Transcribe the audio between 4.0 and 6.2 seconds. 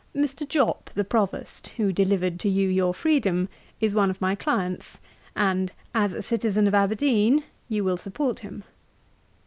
of my clients, and, as